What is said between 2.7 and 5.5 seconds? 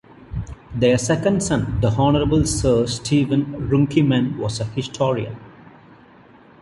Steven Runciman was a historian.